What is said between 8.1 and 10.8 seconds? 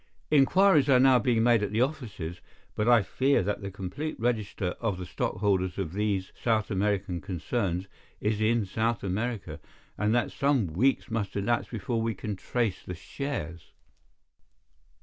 is in South America, and that some